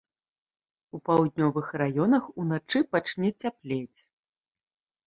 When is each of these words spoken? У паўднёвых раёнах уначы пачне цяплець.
У 0.97 0.99
паўднёвых 1.09 1.69
раёнах 1.83 2.23
уначы 2.45 2.79
пачне 2.97 3.29
цяплець. 3.43 3.99